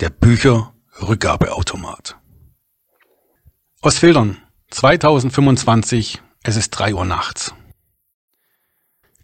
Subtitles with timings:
[0.00, 2.16] Der Bücherrückgabeautomat.
[3.82, 4.38] Ostfildern,
[4.70, 7.52] 2025, es ist drei Uhr nachts.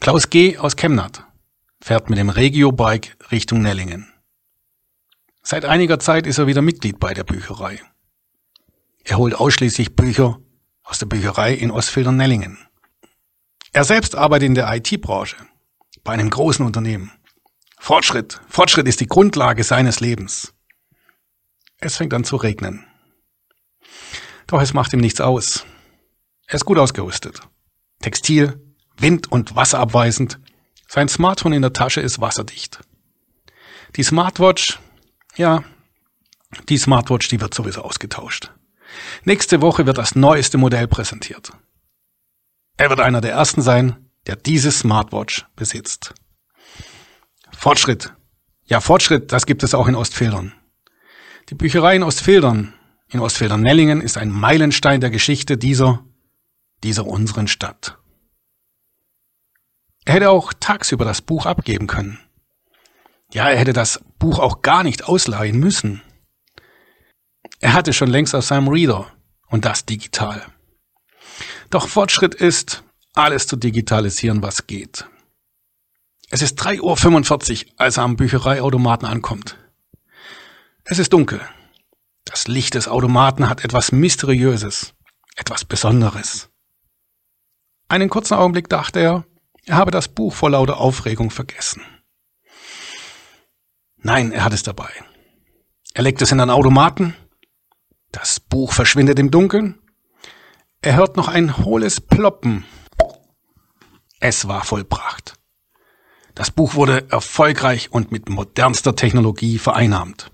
[0.00, 0.58] Klaus G.
[0.58, 1.24] aus Chemnat
[1.80, 4.12] fährt mit dem Regio-Bike Richtung Nellingen.
[5.42, 7.80] Seit einiger Zeit ist er wieder Mitglied bei der Bücherei.
[9.02, 10.40] Er holt ausschließlich Bücher
[10.82, 12.58] aus der Bücherei in Ostfildern-Nellingen.
[13.72, 15.36] Er selbst arbeitet in der IT-Branche
[16.04, 17.12] bei einem großen Unternehmen.
[17.78, 20.52] Fortschritt, Fortschritt ist die Grundlage seines Lebens.
[21.86, 22.84] Es fängt an zu regnen.
[24.48, 25.64] Doch es macht ihm nichts aus.
[26.48, 27.42] Er ist gut ausgerüstet.
[28.00, 28.60] Textil,
[28.96, 30.40] wind- und wasserabweisend.
[30.88, 32.80] Sein Smartphone in der Tasche ist wasserdicht.
[33.94, 34.80] Die Smartwatch,
[35.36, 35.62] ja,
[36.68, 38.50] die Smartwatch, die wird sowieso ausgetauscht.
[39.22, 41.52] Nächste Woche wird das neueste Modell präsentiert.
[42.76, 46.14] Er wird einer der ersten sein, der diese Smartwatch besitzt.
[47.56, 48.12] Fortschritt.
[48.64, 50.52] Ja, Fortschritt, das gibt es auch in Ostfildern.
[51.48, 52.74] Die Bücherei in Ostfildern,
[53.08, 56.04] in Ostfildern-Nellingen, ist ein Meilenstein der Geschichte dieser,
[56.82, 57.98] dieser unseren Stadt.
[60.04, 62.18] Er hätte auch tagsüber das Buch abgeben können.
[63.32, 66.02] Ja, er hätte das Buch auch gar nicht ausleihen müssen.
[67.60, 69.12] Er hatte schon längst auf seinem Reader
[69.48, 70.44] und das digital.
[71.70, 72.82] Doch Fortschritt ist,
[73.14, 75.06] alles zu digitalisieren, was geht.
[76.28, 79.56] Es ist 3.45 Uhr, als er am Büchereiautomaten ankommt.
[80.88, 81.40] Es ist dunkel.
[82.24, 84.94] Das Licht des Automaten hat etwas Mysteriöses,
[85.34, 86.48] etwas Besonderes.
[87.88, 89.24] Einen kurzen Augenblick dachte er,
[89.64, 91.82] er habe das Buch vor lauter Aufregung vergessen.
[93.96, 94.90] Nein, er hat es dabei.
[95.92, 97.16] Er legt es in einen Automaten.
[98.12, 99.80] Das Buch verschwindet im Dunkeln.
[100.82, 102.64] Er hört noch ein hohles Ploppen.
[104.20, 105.34] Es war vollbracht.
[106.36, 110.30] Das Buch wurde erfolgreich und mit modernster Technologie vereinnahmt.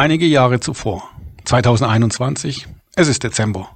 [0.00, 1.10] Einige Jahre zuvor,
[1.44, 3.68] 2021, es ist Dezember,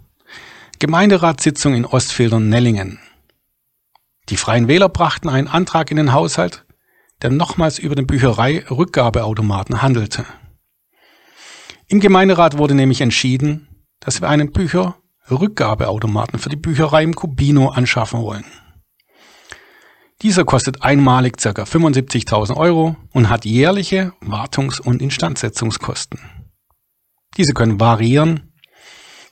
[0.78, 2.98] Gemeinderatssitzung in Ostfildern-Nellingen.
[4.30, 6.64] Die Freien Wähler brachten einen Antrag in den Haushalt,
[7.20, 10.24] der nochmals über den Bücherei-Rückgabeautomaten handelte.
[11.88, 13.68] Im Gemeinderat wurde nämlich entschieden,
[14.00, 18.46] dass wir einen Bücherrückgabeautomaten für die Bücherei im Cubino anschaffen wollen.
[20.24, 21.50] Dieser kostet einmalig ca.
[21.50, 26.18] 75.000 Euro und hat jährliche Wartungs- und Instandsetzungskosten.
[27.36, 28.54] Diese können variieren,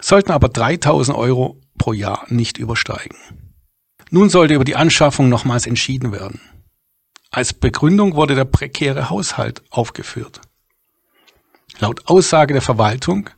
[0.02, 3.16] sollten aber 3.000 Euro pro Jahr nicht übersteigen.
[4.10, 6.42] Nun sollte über die Anschaffung nochmals entschieden werden.
[7.30, 10.42] Als Begründung wurde der prekäre Haushalt aufgeführt.
[11.78, 13.30] Laut Aussage der Verwaltung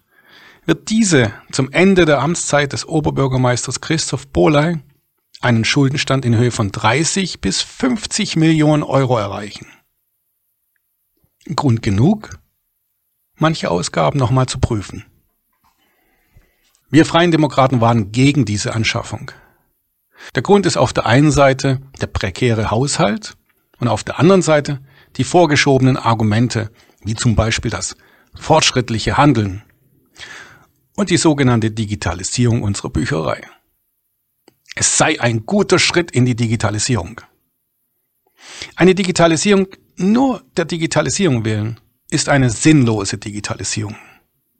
[0.66, 4.80] wird diese zum Ende der Amtszeit des Oberbürgermeisters Christoph Bohley
[5.40, 9.66] einen Schuldenstand in Höhe von 30 bis 50 Millionen Euro erreichen.
[11.54, 12.38] Grund genug,
[13.36, 15.04] manche Ausgaben nochmal zu prüfen.
[16.90, 19.32] Wir Freien Demokraten waren gegen diese Anschaffung.
[20.34, 23.36] Der Grund ist auf der einen Seite der prekäre Haushalt
[23.78, 24.80] und auf der anderen Seite
[25.16, 26.70] die vorgeschobenen Argumente,
[27.02, 27.96] wie zum Beispiel das
[28.34, 29.62] fortschrittliche Handeln
[30.96, 33.42] und die sogenannte Digitalisierung unserer Bücherei.
[34.74, 37.20] Es sei ein guter Schritt in die Digitalisierung.
[38.76, 41.80] Eine Digitalisierung nur der Digitalisierung willen
[42.10, 43.96] ist eine sinnlose Digitalisierung.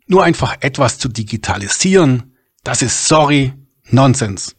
[0.06, 3.52] Nur einfach etwas zu digitalisieren, das ist sorry,
[3.90, 4.56] Nonsens.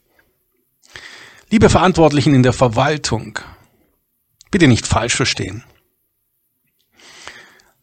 [1.50, 3.40] Liebe Verantwortlichen in der Verwaltung,
[4.52, 5.64] bitte nicht falsch verstehen.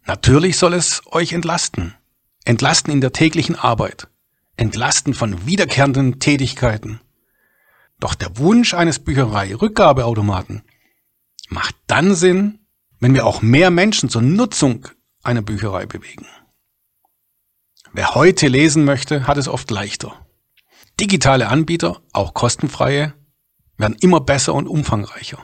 [0.04, 1.94] Natürlich soll es euch entlasten.
[2.44, 4.08] Entlasten in der täglichen Arbeit.
[4.56, 7.00] Entlasten von wiederkehrenden Tätigkeiten.
[8.02, 10.62] Doch der Wunsch eines Bücherei-Rückgabeautomaten
[11.48, 12.66] macht dann Sinn,
[12.98, 14.88] wenn wir auch mehr Menschen zur Nutzung
[15.22, 16.26] einer Bücherei bewegen.
[17.92, 20.26] Wer heute lesen möchte, hat es oft leichter.
[20.98, 23.14] Digitale Anbieter, auch kostenfreie,
[23.76, 25.38] werden immer besser und umfangreicher.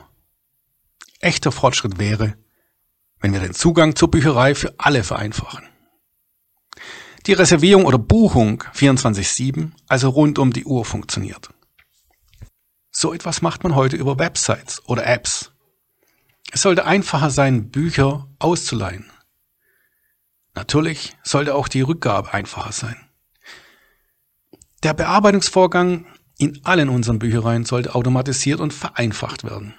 [1.21, 2.35] Echter Fortschritt wäre,
[3.21, 5.65] wenn wir den Zugang zur Bücherei für alle vereinfachen.
[7.25, 11.51] Die Reservierung oder Buchung 24-7 also rund um die Uhr funktioniert.
[13.01, 15.53] So etwas macht man heute über Websites oder Apps.
[16.51, 19.09] Es sollte einfacher sein, Bücher auszuleihen.
[20.53, 22.97] Natürlich sollte auch die Rückgabe einfacher sein.
[24.83, 26.07] Der Bearbeitungsvorgang
[26.39, 29.75] in allen unseren Büchereien sollte automatisiert und vereinfacht werden.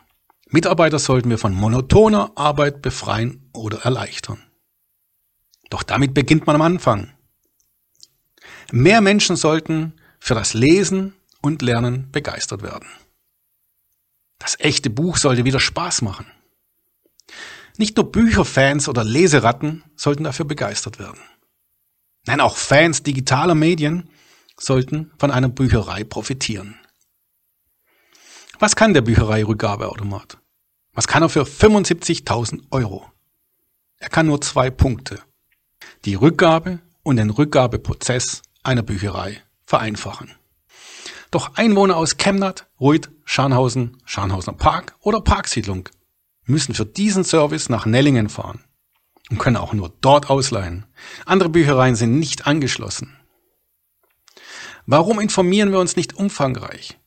[0.48, 4.42] Mitarbeiter sollten wir von monotoner Arbeit befreien oder erleichtern.
[5.68, 7.12] Doch damit beginnt man am Anfang.
[8.72, 11.12] Mehr Menschen sollten für das Lesen
[11.42, 12.88] und Lernen begeistert werden.
[14.40, 16.26] Das echte Buch sollte wieder Spaß machen.
[17.76, 21.20] Nicht nur Bücherfans oder Leseratten sollten dafür begeistert werden.
[22.26, 24.10] Nein, auch Fans digitaler Medien
[24.58, 26.78] sollten von einer Bücherei profitieren.
[28.58, 30.38] Was kann der Bücherei-Rückgabeautomat?
[30.92, 33.10] Was kann er für 75.000 Euro?
[33.98, 35.22] Er kann nur zwei Punkte.
[36.04, 40.34] Die Rückgabe und den Rückgabeprozess einer Bücherei vereinfachen.
[41.30, 45.88] Doch Einwohner aus Chemnat, Ruid, Scharnhausen, Scharnhausener Park oder Parksiedlung
[46.44, 48.64] müssen für diesen Service nach Nellingen fahren
[49.30, 50.86] und können auch nur dort ausleihen.
[51.24, 53.16] Andere Büchereien sind nicht angeschlossen.
[54.86, 56.98] Warum informieren wir uns nicht umfangreich?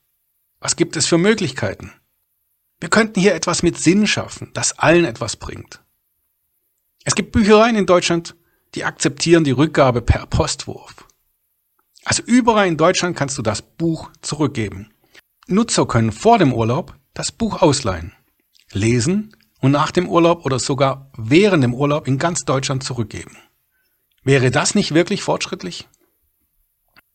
[0.58, 1.92] Was gibt es für Möglichkeiten?
[2.80, 5.82] Wir könnten hier etwas mit Sinn schaffen, das allen etwas bringt.
[7.04, 8.34] Es gibt Büchereien in Deutschland,
[8.74, 11.03] die akzeptieren die Rückgabe per Postwurf.
[12.04, 14.92] Also überall in Deutschland kannst du das Buch zurückgeben.
[15.46, 18.12] Nutzer können vor dem Urlaub das Buch ausleihen,
[18.72, 23.36] lesen und nach dem Urlaub oder sogar während dem Urlaub in ganz Deutschland zurückgeben.
[24.22, 25.88] Wäre das nicht wirklich fortschrittlich?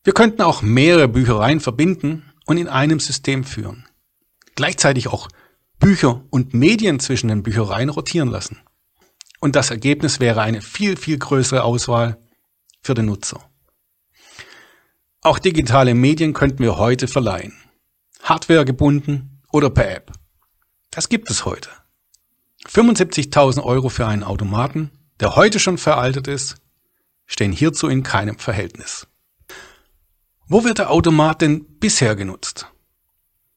[0.02, 3.86] Wir könnten auch mehrere Büchereien verbinden und in einem System führen.
[4.54, 5.28] Gleichzeitig auch
[5.78, 8.58] Bücher und Medien zwischen den Büchereien rotieren lassen.
[9.40, 12.18] Und das Ergebnis wäre eine viel, viel größere Auswahl
[12.82, 13.50] für den Nutzer.
[15.22, 17.52] Auch digitale Medien könnten wir heute verleihen.
[18.22, 20.12] Hardware gebunden oder per App.
[20.90, 21.68] Das gibt es heute.
[22.66, 24.90] 75.000 Euro für einen Automaten,
[25.20, 26.56] der heute schon veraltet ist,
[27.26, 29.06] stehen hierzu in keinem Verhältnis.
[30.46, 32.66] Wo wird der Automat denn bisher genutzt?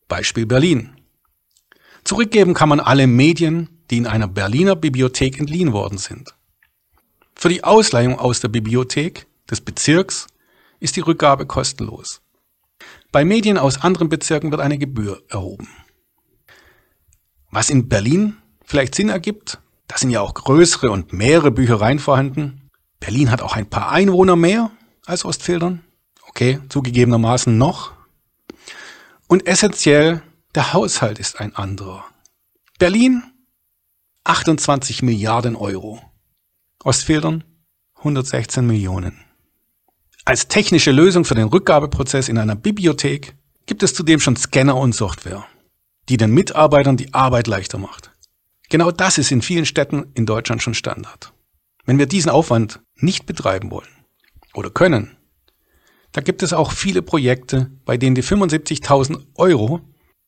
[0.10, 0.98] Beispiel Berlin.
[2.04, 6.36] Zurückgeben kann man alle Medien, die in einer Berliner Bibliothek entliehen worden sind.
[7.36, 10.28] Für die Ausleihung aus der Bibliothek des Bezirks
[10.84, 12.22] ist die Rückgabe kostenlos.
[13.14, 15.70] Bei Medien aus anderen Bezirken wird eine Gebühr erhoben.
[17.50, 22.70] Was in Berlin vielleicht Sinn ergibt, da sind ja auch größere und mehrere Büchereien vorhanden.
[23.00, 24.72] Berlin hat auch ein paar Einwohner mehr
[25.06, 25.84] als Ostfildern.
[26.28, 27.94] Okay, zugegebenermaßen noch.
[29.28, 30.22] Und essentiell,
[30.54, 32.04] der Haushalt ist ein anderer.
[32.78, 33.24] Berlin
[34.26, 36.02] 28 Milliarden Euro.
[36.84, 37.46] Ostfildern
[38.00, 39.24] 116 Millionen.
[40.26, 43.36] Als technische Lösung für den Rückgabeprozess in einer Bibliothek
[43.66, 45.46] gibt es zudem schon Scanner und Software,
[46.08, 48.12] die den Mitarbeitern die Arbeit leichter macht.
[48.70, 51.34] Genau das ist in vielen Städten in Deutschland schon Standard.
[51.86, 53.90] Wenn wir diesen Aufwand nicht betreiben wollen
[54.54, 55.18] oder können,
[56.14, 59.82] da gibt es auch viele Projekte, bei denen die 75.000 Euro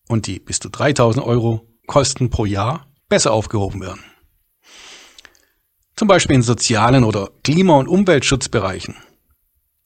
[0.10, 4.04] und die bis zu 3.000 Euro Kosten pro Jahr besser aufgehoben werden.
[5.96, 8.96] Zum Beispiel in sozialen oder Klima- und Umweltschutzbereichen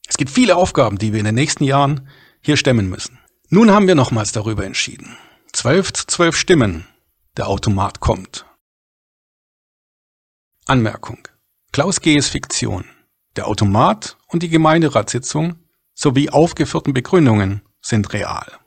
[0.09, 2.09] es gibt viele Aufgaben, die wir in den nächsten Jahren
[2.41, 3.19] hier stemmen müssen.
[3.49, 5.15] Nun haben wir nochmals darüber entschieden.
[5.53, 6.87] Zwölf zu zwölf Stimmen.
[7.37, 8.45] Der Automat kommt.
[10.65, 11.27] Anmerkung.
[11.71, 12.15] Klaus G.
[12.15, 12.85] ist Fiktion.
[13.35, 15.59] Der Automat und die Gemeinderatssitzung
[15.93, 18.59] sowie aufgeführten Begründungen sind real.